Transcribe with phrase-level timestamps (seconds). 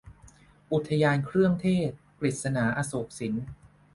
[0.73, 3.33] อุทยานเครื่องเทศ- กฤษณา อโศกสิน